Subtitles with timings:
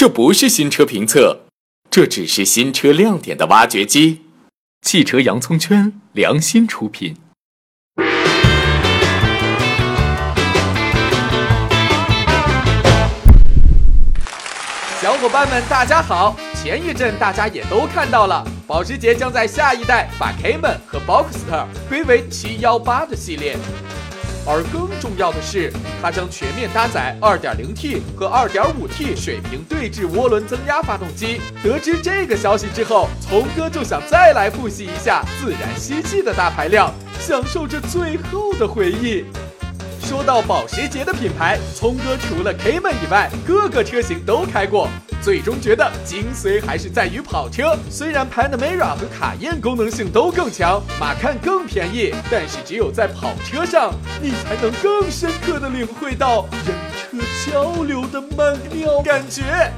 [0.00, 1.40] 这不是新车评测，
[1.90, 4.22] 这只是新车亮点的挖掘机。
[4.80, 7.16] 汽车洋葱圈良心出品。
[15.00, 16.36] 小伙伴们，大家好！
[16.54, 23.56] 前一阵大家也都看到了，保时捷将在下一代把 Cayman 和 Boxster 归为718的系列。
[24.48, 25.70] 而更重要的是，
[26.00, 31.38] 它将全面搭载 2.0T 和 2.5T 水平对置涡轮增压发动机。
[31.62, 36.90] 得知这个消息之后，从哥就想再来复习一下自然吸气的大排量，
[37.20, 39.26] 享受这最后的回忆。
[40.08, 44.88] 说到保时捷的品牌，聪哥除了 Cayman 以外，各个车型都开过。
[45.20, 47.76] 最终觉得精髓还是在于跑车。
[47.90, 59.70] 虽然 Panamera 和卡宴功能性都更强，马看更便宜，但是只有在跑车上，你才能更深刻的领会到人车交流的曼妙感觉。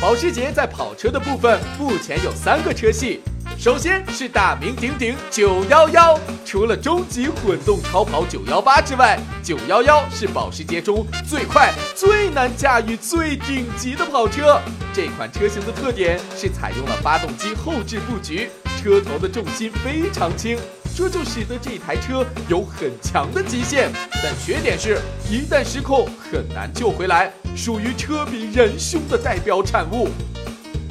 [0.00, 3.20] 保时捷在跑车的部分目前有三个车系。
[3.56, 14.60] 首先是大名鼎鼎911，除了终极混动超跑918之外，911是保时捷中最快、最难驾驭、最顶级的跑车。
[14.92, 18.50] 这款车型的特点是采用了发动机后置布局，
[18.82, 20.58] 车头的重心非常轻，
[20.94, 23.90] 这就使得这台车有很强的极限。
[24.22, 30.08] 但缺点是，一旦失控很难救回来，属于车比人凶的代表产物。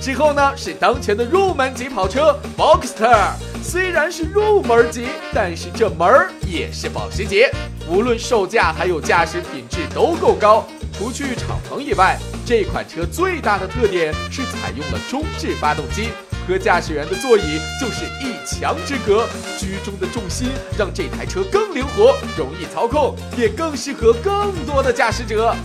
[0.04, 3.30] 之后呢，是当前的入门级跑车 Boxster，
[3.64, 7.50] 虽然是入门级，但是这门儿也是保时捷，
[7.88, 10.68] 无论售价还有驾驶品质都够高。
[10.92, 16.10] 除去敞篷以外，这款车最大的特点是采用了中置发动机，
[16.45, 19.26] 和驾驶员的座椅就是一墙之隔，
[19.58, 25.56] 居中的重心让这台车更灵活，容易操控，也更适合更多的驾驶者。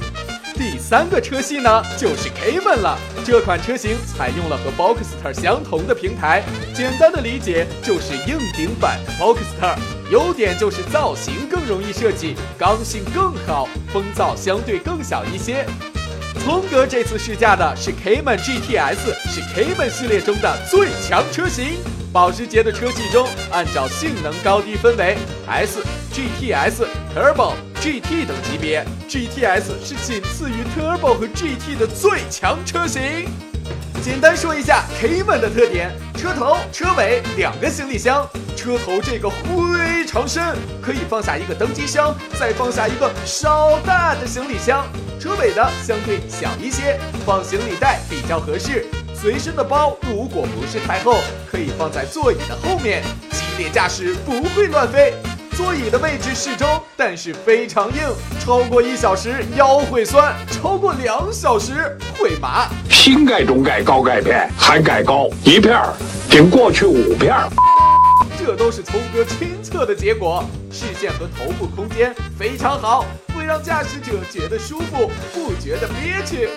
[0.59, 2.99] 第三个车系呢，就是 Cayman 了。
[3.25, 6.43] 这款车型采用了和 Boxster 相同的平台，
[6.75, 9.79] 简单的理解就是硬顶版 Boxster。
[10.11, 15.65] 优点就是造型更容易设计，刚性更好，风噪相对更小一些。
[16.45, 21.79] 聪哥这次试驾的是 Cayman GTS，是 Cayman 系列中的最强车型。
[22.13, 25.17] 保时捷的车系中，按照性能高低分为
[25.47, 25.79] S、
[26.13, 27.53] GTS、Turbo。
[27.81, 33.29] GT 等级别，GTS 是仅次于 Turbo 和 GT 的最强车型。
[34.03, 44.83] 简单说一下 Cayman 的特点：车头、车尾两个行李箱，车头这个非常深，可以放下一个登机箱，再放下一个稍大的行李箱；
[45.21, 48.87] 车尾的相对小一些，放行李袋比较合适。
[49.15, 55.15] 随身的包如果不是太厚，可以放在座椅的后面，激烈驾驶不会乱飞。
[55.59, 58.01] 座椅的位置适中，但是非常硬，
[58.39, 62.69] 超过一小时腰会酸，超过两小时会麻。
[62.89, 65.93] 新改中改高钙片，含钙高一片儿，
[66.31, 67.49] 顶过去五片儿。
[68.39, 73.05] 这都是聪哥亲测的结果，视线和头部空间非常好，
[73.37, 76.51] 会让驾驶者觉得舒服，不觉得憋屈。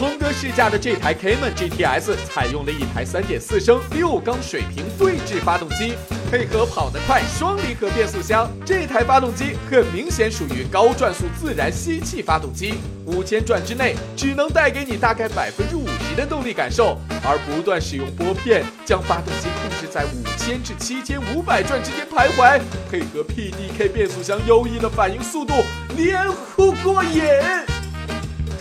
[0.00, 5.92] 聪哥试驾的这台 Cayman GTS 采用了一台3.4升六缸水平对置发动机，
[6.30, 22.58] 配合跑得快双离合变速箱，这台发动机很明显属于高转速自然吸气发动机，五千转之内只能带给你大概百分之五十的动力感受，而不断使用拨片将发动机控制在五千至七千五百转之间徘徊，
[22.90, 25.52] 配合 PDK 变速箱优异的反应速度，
[25.94, 27.20] 连呼过瘾。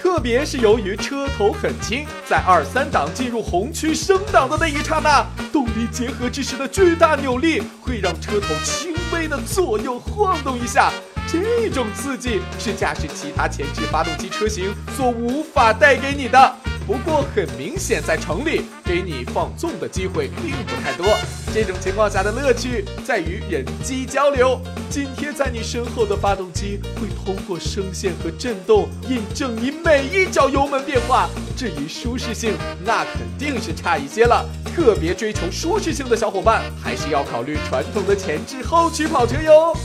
[0.01, 10.89] 特别是由于车头很轻，在二三档进入红区升档的那一刹那，动力结合之时的巨大扭力会让车头轻微的左右晃动一下，
[11.27, 16.55] 这种刺激是驾驶其他前置发动机车型所无法带给你的。
[16.89, 21.05] 不过很明显，在城里给你放纵的机会并不太多。
[21.53, 31.29] 这种情况下的乐趣在于人机交流，紧贴在你身后的发动机会通过声线和震动印证你每一脚油门变化。
[31.55, 34.43] 至于舒适性，那肯定是差一些了。
[34.75, 39.77] 特别追求舒适性的小伙伴，还是要考虑传统的前置后驱跑车哟。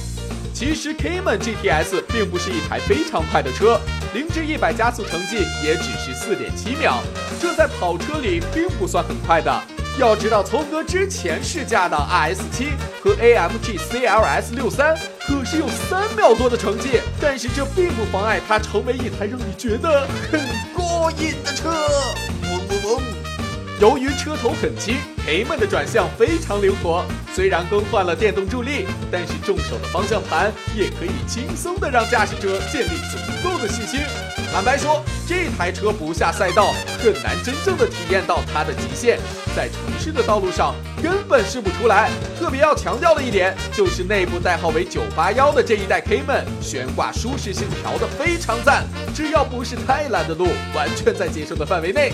[0.54, 3.80] 其实 Cayman GTS 并不是一台非常快的车，
[4.14, 7.02] 零至一百加速成绩也只是四点七秒，
[7.40, 9.52] 这在跑车里并不算很快的。
[9.98, 12.68] 要知道，聪哥之前试驾的 RS 七
[13.02, 14.96] 和 AMG CLS 六三
[15.26, 20.40] 可是有三秒多的成绩，但是这并不妨碍它成为一台让你觉得很
[20.72, 21.68] 过瘾的车。
[22.42, 23.23] 嗡嗡嗡。
[23.80, 27.04] 由于车头很轻 kman 的转向非常灵活。
[27.34, 34.00] 虽然更换了电动助力，但是重手的方向盘也可以轻松的让驾驶者建立足够的信心。
[34.52, 36.72] 坦白说，这台车不下赛道，
[37.02, 39.18] 很难真正的体验到它的极限，
[39.56, 42.08] 在城市的道路上根本试不出来。
[42.38, 52.12] 特别要强调的一点，就是内部代号为九八幺的这一代 Cayman 悬挂舒适性调的非常赞，只要不是太烂的路，完全在接受的范围内。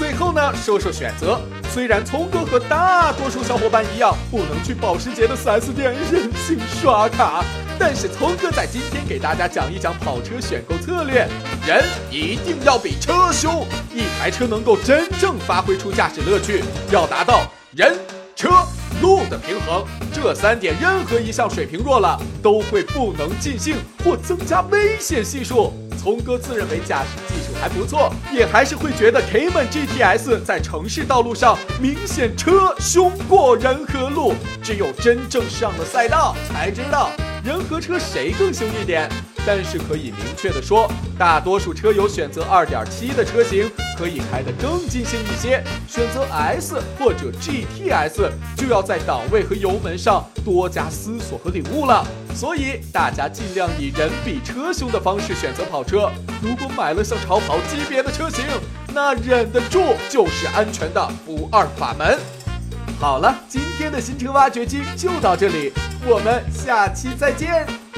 [0.00, 1.38] 最后呢，说说选择。
[1.74, 7.44] 虽然聪哥和大多数小伙伴一样，不能去保时捷的 4S 店任性刷卡，
[7.78, 11.28] 但是聪哥在今天给大家讲一讲跑车选购策略。
[11.66, 17.42] 人一定要比车凶，一台车能够真正发挥出驾驶乐趣，要达到
[17.76, 17.94] 人、
[18.34, 18.48] 车、
[19.02, 19.84] 路的平衡。
[20.14, 25.74] 这三点任何一项水平弱了，都会不能尽兴或增加危险系数。
[26.00, 27.50] 聪哥自认为驾驶技术。
[27.60, 34.32] 还不错，也还是会觉得 Cayman GTS 在城市道路上明显车凶过人和路，
[34.62, 37.10] 只有真正上了赛道才知道
[37.44, 39.10] 人和车谁更凶一点。
[39.46, 52.06] 但是可以明确的说，大多数车友选择2.7的车型可以开得更尽兴一些，选择 S 或者 GTS 就要在档位和油门上多加思索和领悟了。
[52.34, 56.10] 所以大家尽量以人比车凶的方式选择跑车。
[56.42, 58.44] 如果买了像超跑级别的车型，
[58.94, 62.18] 那忍得住就是安全的不二法门。
[63.00, 65.72] 好了，今天的新车挖掘机就到这里，
[66.06, 67.89] 我们下期再见。